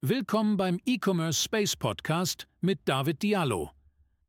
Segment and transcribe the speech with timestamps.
[0.00, 3.72] Willkommen beim E-Commerce Space Podcast mit David Diallo.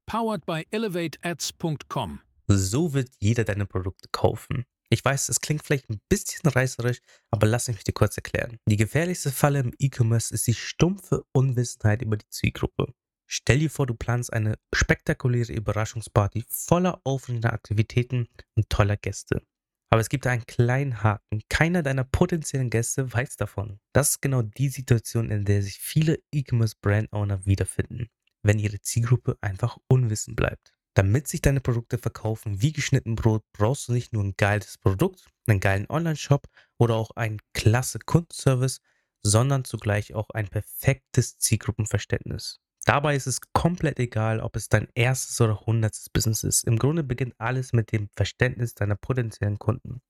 [0.08, 2.22] Powered by ElevateAds.com.
[2.48, 4.66] So wird jeder deine Produkte kaufen.
[4.90, 6.98] Ich weiß, es klingt vielleicht ein bisschen reißerisch,
[7.30, 8.58] aber lass mich dir kurz erklären.
[8.66, 12.92] Die gefährlichste Falle im E-Commerce ist die stumpfe Unwissenheit über die Zielgruppe.
[13.28, 19.44] Stell dir vor, du planst eine spektakuläre Überraschungsparty voller aufregender Aktivitäten und toller Gäste.
[19.92, 21.42] Aber es gibt einen kleinen Haken.
[21.50, 23.80] Keiner deiner potenziellen Gäste weiß davon.
[23.92, 28.10] Das ist genau die Situation, in der sich viele E-Commerce Brand Owner wiederfinden,
[28.44, 30.74] wenn ihre Zielgruppe einfach unwissend bleibt.
[30.94, 35.28] Damit sich deine Produkte verkaufen wie geschnitten Brot, brauchst du nicht nur ein geiles Produkt,
[35.48, 36.48] einen geilen Online-Shop
[36.78, 38.82] oder auch einen klasse Kundenservice,
[39.24, 42.60] sondern zugleich auch ein perfektes Zielgruppenverständnis.
[42.90, 46.64] Dabei ist es komplett egal, ob es dein erstes oder hundertstes Business ist.
[46.64, 50.02] Im Grunde beginnt alles mit dem Verständnis deiner potenziellen Kunden.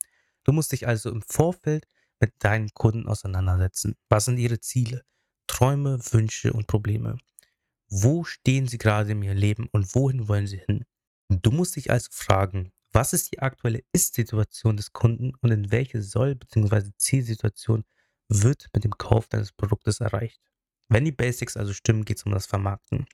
[0.46, 1.86] Du musst dich also im Vorfeld
[2.22, 3.98] mit deinen Kunden auseinandersetzen.
[4.08, 5.04] Was sind ihre Ziele,
[5.46, 7.18] Träume, Wünsche und Probleme?
[7.90, 10.86] Wo stehen sie gerade in ihrem Leben und wohin wollen sie hin?
[11.28, 16.02] Du musst dich also fragen, was ist die aktuelle Ist-Situation des Kunden und in welche
[16.02, 16.92] Soll- bzw.
[16.96, 17.84] Zielsituation
[18.30, 20.40] wird mit dem Kauf deines Produktes erreicht?
[20.90, 23.06] Wenn die Basics also stimmen, geht es um das Vermarkten.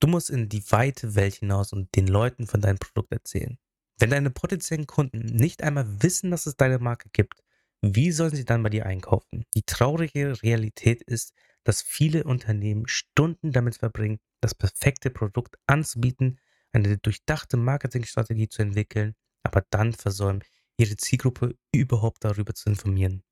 [0.00, 3.58] Du musst in die weite Welt hinaus und den Leuten von deinem Produkt erzählen.
[3.98, 7.42] Wenn deine potenziellen Kunden nicht einmal wissen, dass es deine Marke gibt,
[7.82, 9.44] wie sollen sie dann bei dir einkaufen?
[9.54, 16.38] Die traurige Realität ist, dass viele Unternehmen Stunden damit verbringen, das perfekte Produkt anzubieten,
[16.72, 20.44] eine durchdachte Marketingstrategie zu entwickeln, aber dann versäumen,
[20.76, 23.22] ihre Zielgruppe überhaupt darüber zu informieren.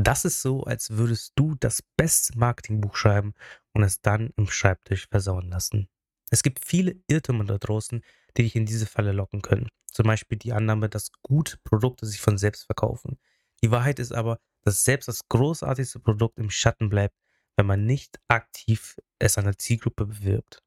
[0.00, 3.34] Das ist so, als würdest du das beste Marketingbuch schreiben
[3.72, 5.88] und es dann im Schreibtisch versauen lassen.
[6.30, 8.04] Es gibt viele Irrtümer da draußen,
[8.36, 9.66] die dich in diese Falle locken können.
[9.90, 13.18] Zum Beispiel die Annahme, dass gute Produkte sich von selbst verkaufen.
[13.60, 17.16] Die Wahrheit ist aber, dass selbst das großartigste Produkt im Schatten bleibt,
[17.56, 20.62] wenn man nicht aktiv es an der Zielgruppe bewirbt.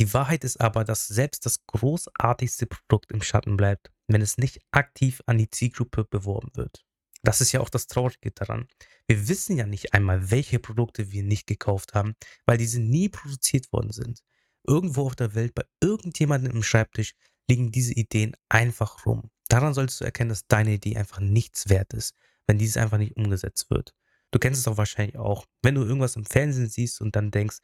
[0.00, 4.58] Die Wahrheit ist aber, dass selbst das großartigste Produkt im Schatten bleibt, wenn es nicht
[4.72, 6.84] aktiv an die Zielgruppe beworben wird.
[7.24, 8.68] Das ist ja auch das Traurige daran.
[9.06, 12.14] Wir wissen ja nicht einmal, welche Produkte wir nicht gekauft haben,
[12.44, 14.22] weil diese nie produziert worden sind.
[14.66, 17.14] Irgendwo auf der Welt, bei irgendjemandem im Schreibtisch,
[17.48, 19.30] liegen diese Ideen einfach rum.
[19.48, 22.14] Daran solltest du erkennen, dass deine Idee einfach nichts wert ist,
[22.46, 23.94] wenn diese einfach nicht umgesetzt wird.
[24.30, 27.58] Du kennst es auch wahrscheinlich auch, wenn du irgendwas im Fernsehen siehst und dann denkst,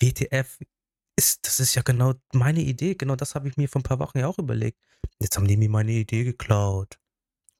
[0.00, 0.58] WTF,
[1.18, 4.00] ist, das ist ja genau meine Idee, genau das habe ich mir vor ein paar
[4.00, 4.78] Wochen ja auch überlegt.
[5.20, 6.98] Jetzt haben die mir meine Idee geklaut.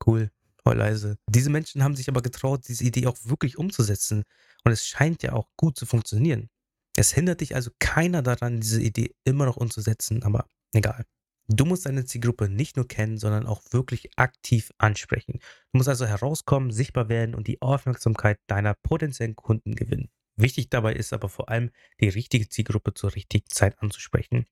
[0.04, 0.30] Cool
[0.74, 1.16] leise.
[1.28, 4.24] Diese Menschen haben sich aber getraut, diese Idee auch wirklich umzusetzen.
[4.64, 6.48] Und es scheint ja auch gut zu funktionieren.
[6.96, 11.04] Es hindert dich also keiner daran, diese Idee immer noch umzusetzen, aber egal.
[11.48, 15.38] Du musst deine Zielgruppe nicht nur kennen, sondern auch wirklich aktiv ansprechen.
[15.72, 20.10] Du musst also herauskommen, sichtbar werden und die Aufmerksamkeit deiner potenziellen Kunden gewinnen.
[20.36, 24.46] Wichtig dabei ist aber vor allem, die richtige Zielgruppe zur richtigen Zeit anzusprechen.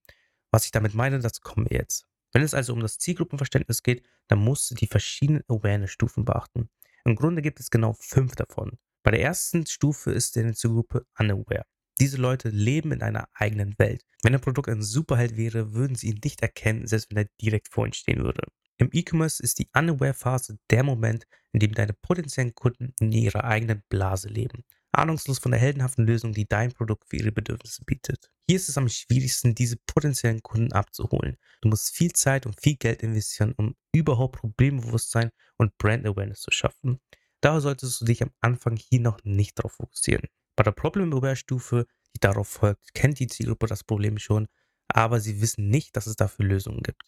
[0.53, 2.07] Was ich damit meine, das kommen wir jetzt.
[2.35, 6.69] Wenn es also um das Zielgruppenverständnis geht, dann musst du die verschiedenen Awareness-Stufen beachten.
[7.05, 8.77] Im Grunde gibt es genau fünf davon.
[9.05, 11.65] Bei der ersten Stufe ist deine Zielgruppe unaware.
[12.01, 14.05] Diese Leute leben in einer eigenen Welt.
[14.25, 17.69] Wenn ein Produkt ein Superheld wäre, würden sie ihn nicht erkennen, selbst wenn er direkt
[17.69, 18.43] vor ihnen stehen würde.
[18.79, 23.85] Im E-Commerce ist die Unaware-Phase der Moment, in dem deine potenziellen Kunden in ihrer eigenen
[23.89, 24.65] Blase leben
[24.99, 28.31] ahnungslos von der heldenhaften Lösung, die dein Produkt für ihre Bedürfnisse bietet.
[28.49, 31.37] Hier ist es am schwierigsten, diese potenziellen Kunden abzuholen.
[31.61, 36.51] Du musst viel Zeit und viel Geld investieren, um überhaupt Problembewusstsein und Brand Awareness zu
[36.51, 37.01] schaffen.
[37.41, 40.29] Daher solltest du dich am Anfang hier noch nicht darauf fokussieren.
[40.57, 44.47] Bei der Problem Aware Stufe, die darauf folgt, kennt die Zielgruppe das Problem schon,
[44.89, 47.03] aber sie wissen nicht, dass es dafür Lösungen gibt.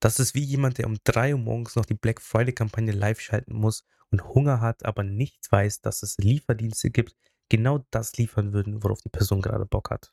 [0.00, 3.20] Das ist wie jemand, der um 3 Uhr morgens noch die Black Friday Kampagne live
[3.20, 7.14] schalten muss und Hunger hat, aber nicht weiß, dass es Lieferdienste gibt,
[7.50, 10.10] genau das liefern würden, worauf die Person gerade Bock hat.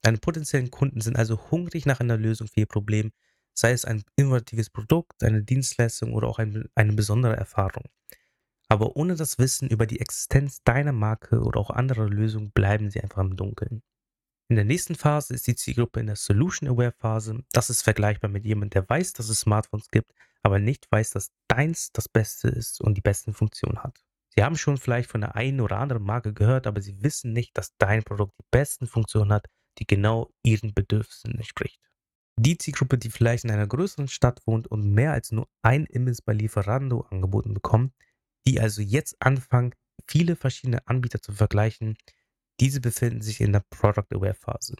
[0.00, 3.12] Deine potenziellen Kunden sind also hungrig nach einer Lösung für ihr Problem,
[3.52, 7.84] sei es ein innovatives Produkt, eine Dienstleistung oder auch ein, eine besondere Erfahrung.
[8.68, 13.00] Aber ohne das Wissen über die Existenz deiner Marke oder auch anderer Lösungen bleiben sie
[13.00, 13.82] einfach im Dunkeln.
[14.50, 17.44] In der nächsten Phase ist die Zielgruppe in der Solution Aware Phase.
[17.52, 20.10] Das ist vergleichbar mit jemandem, der weiß, dass es Smartphones gibt,
[20.42, 24.02] aber nicht weiß, dass deins das Beste ist und die besten Funktionen hat.
[24.34, 27.58] Sie haben schon vielleicht von der einen oder anderen Marke gehört, aber sie wissen nicht,
[27.58, 29.48] dass dein Produkt die besten Funktionen hat,
[29.78, 31.78] die genau ihren Bedürfnissen entspricht.
[32.40, 36.22] Die Zielgruppe, die vielleicht in einer größeren Stadt wohnt und mehr als nur ein Imbiss
[36.22, 37.92] bei Lieferando angeboten bekommt,
[38.46, 39.74] die also jetzt anfangen,
[40.06, 41.98] viele verschiedene Anbieter zu vergleichen,
[42.60, 44.74] diese befinden sich in der Product Aware Phase.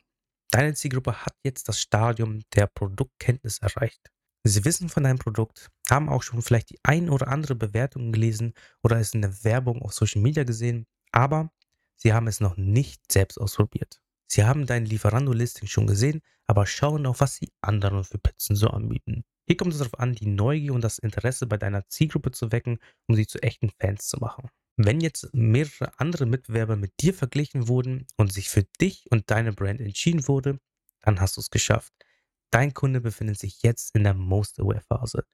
[0.50, 4.10] Deine Zielgruppe hat jetzt das Stadium der Produktkenntnis erreicht.
[4.44, 8.54] Sie wissen von deinem Produkt, haben auch schon vielleicht die ein oder andere Bewertung gelesen
[8.82, 11.50] oder es in der Werbung auf Social Media gesehen, aber
[11.96, 14.00] sie haben es noch nicht selbst ausprobiert.
[14.30, 18.68] Sie haben dein Lieferando-Listing schon gesehen, aber schauen auch, was die anderen für Pizzen so
[18.68, 19.24] anbieten.
[19.46, 22.78] Hier kommt es darauf an, die Neugier und das Interesse bei deiner Zielgruppe zu wecken,
[23.06, 24.48] um sie zu echten Fans zu machen.
[24.80, 29.52] Wenn jetzt mehrere andere Mitbewerber mit dir verglichen wurden und sich für dich und deine
[29.52, 30.60] Brand entschieden wurde,
[31.00, 31.92] dann hast du es geschafft.
[32.52, 35.24] Dein Kunde befindet sich jetzt in der Most Aware Phase.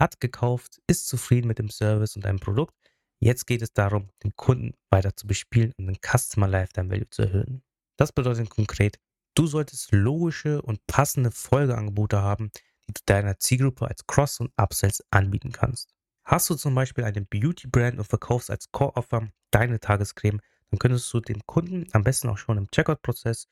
[0.00, 2.74] Hat gekauft, ist zufrieden mit dem Service und deinem Produkt.
[3.20, 7.22] Jetzt geht es darum, den Kunden weiter zu bespielen und den Customer Lifetime Value zu
[7.22, 7.62] erhöhen.
[7.96, 8.98] Das bedeutet konkret,
[9.34, 12.50] du solltest logische und passende Folgeangebote haben,
[12.88, 15.94] die du deiner Zielgruppe als Cross- und Upsells anbieten kannst.
[16.30, 21.20] Hast du zum Beispiel eine Beauty-Brand und verkaufst als Core-Offer deine Tagescreme, dann könntest du
[21.20, 23.48] dem Kunden am besten auch schon im Checkout-Prozess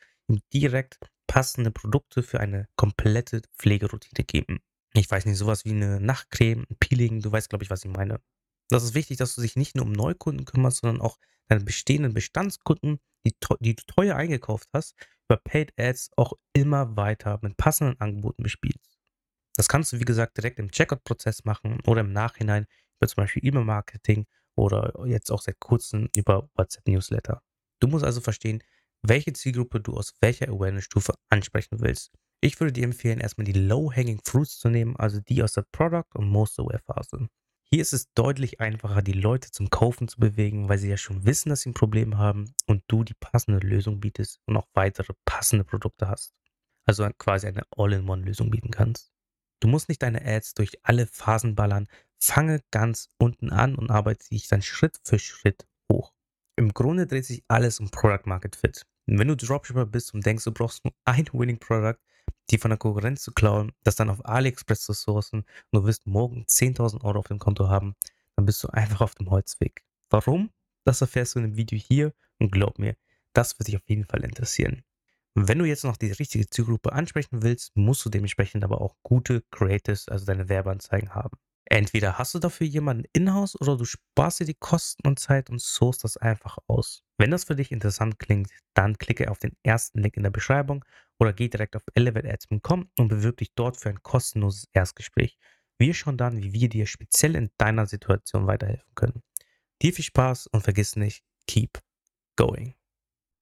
[0.53, 4.59] direkt passende Produkte für eine komplette Pflegeroutine geben.
[4.93, 7.91] Ich weiß nicht, sowas wie eine Nachtcreme, ein Peeling, du weißt, glaube ich, was ich
[7.91, 8.21] meine.
[8.69, 11.17] Das ist wichtig, dass du dich nicht nur um Neukunden kümmerst, sondern auch
[11.49, 14.95] deine bestehenden Bestandskunden, die, die du teuer eingekauft hast,
[15.31, 18.86] über Paid Ads auch immer weiter mit passenden Angeboten bespielst.
[19.57, 22.67] Das kannst du, wie gesagt, direkt im Checkout-Prozess machen oder im Nachhinein
[22.99, 27.43] über zum Beispiel E-Mail-Marketing oder jetzt auch seit kurzem über WhatsApp-Newsletter.
[27.81, 28.63] Du musst also verstehen,
[29.03, 32.13] welche Zielgruppe du aus welcher Awareness-Stufe ansprechen willst.
[32.41, 36.15] Ich würde dir empfehlen, erstmal die Low-Hanging Fruits zu nehmen, also die aus der Product-
[36.15, 37.29] und Most-Aware-Phase.
[37.69, 41.25] Hier ist es deutlich einfacher, die Leute zum Kaufen zu bewegen, weil sie ja schon
[41.25, 45.15] wissen, dass sie ein Problem haben und du die passende Lösung bietest und auch weitere
[45.25, 46.33] passende Produkte hast.
[46.85, 49.16] Also quasi eine All-in-One-Lösung bieten kannst.
[49.61, 51.89] Du musst nicht deine Ads durch alle Phasen ballern.
[52.19, 56.13] Fange ganz unten an und arbeite dich dann Schritt für Schritt hoch.
[56.57, 58.87] Im Grunde dreht sich alles um Product Market Fit.
[59.07, 61.99] Wenn du Dropshipper bist und denkst, du brauchst nur ein Winning Product,
[62.51, 66.07] die von der Konkurrenz zu klauen, das dann auf AliExpress zu sourcen und du wirst
[66.07, 67.95] morgen 10.000 Euro auf dem Konto haben,
[68.37, 69.83] dann bist du einfach auf dem Holzweg.
[70.11, 70.51] Warum?
[70.85, 72.97] Das erfährst du in dem Video hier und glaub mir,
[73.33, 74.83] das wird dich auf jeden Fall interessieren.
[75.39, 79.43] Wenn du jetzt noch die richtige Zielgruppe ansprechen willst, musst du dementsprechend aber auch gute
[79.51, 81.37] Creatives, also deine Werbeanzeigen haben.
[81.67, 85.61] Entweder hast du dafür jemanden in-house oder du sparst dir die Kosten und Zeit und
[85.61, 87.03] sourst das einfach aus.
[87.19, 90.87] Wenn das für dich interessant klingt, dann klicke auf den ersten Link in der Beschreibung
[91.19, 95.37] oder geh direkt auf elevateads.com und bewirb dich dort für ein kostenloses Erstgespräch.
[95.79, 99.23] Wir schauen dann, wie wir dir speziell in deiner Situation weiterhelfen können.
[99.83, 101.79] Dir viel Spaß und vergiss nicht, keep
[102.37, 102.75] going.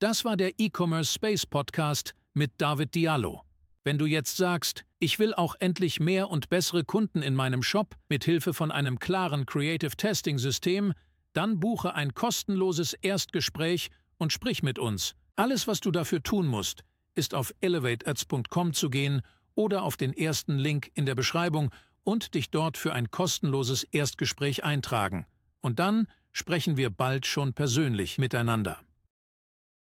[0.04, 3.40] Das war der E-Commerce Space Podcast mit David Diallo.
[3.84, 7.96] Wenn du jetzt sagst, ich will auch endlich mehr und bessere Kunden in meinem Shop
[8.10, 10.92] mit Hilfe von einem klaren Creative Testing System,
[11.32, 15.14] dann buche ein kostenloses Erstgespräch und sprich mit uns.
[15.36, 16.84] Alles, was du dafür tun musst,
[17.14, 19.22] ist auf elevateads.com zu gehen
[19.54, 21.70] oder auf den ersten Link in der Beschreibung
[22.02, 25.24] und dich dort für ein kostenloses Erstgespräch eintragen.
[25.62, 28.84] Und dann sprechen wir bald schon persönlich miteinander.